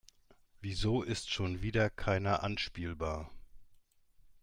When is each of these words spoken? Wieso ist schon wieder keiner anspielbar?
Wieso 0.61 1.03
ist 1.03 1.29
schon 1.31 1.61
wieder 1.61 1.91
keiner 1.91 2.41
anspielbar? 2.41 3.29